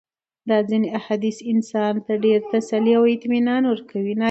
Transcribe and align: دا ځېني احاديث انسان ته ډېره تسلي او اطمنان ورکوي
دا 0.49 0.57
ځېني 0.69 0.89
احاديث 0.99 1.37
انسان 1.51 1.93
ته 2.05 2.13
ډېره 2.23 2.45
تسلي 2.53 2.91
او 2.99 3.03
اطمنان 3.15 3.63
ورکوي 3.67 4.13